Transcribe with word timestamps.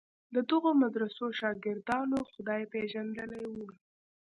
د 0.35 0.35
دغو 0.49 0.71
مدرسو 0.81 1.25
شاګردانو 1.39 2.17
خدای 2.31 2.61
پېژندلی 2.73 3.45
و. 3.57 3.59